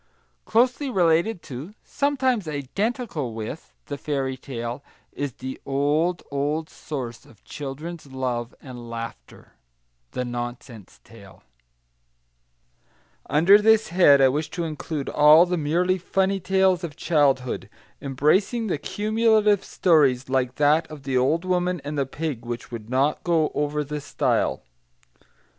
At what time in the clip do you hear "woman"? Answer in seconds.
21.45-21.79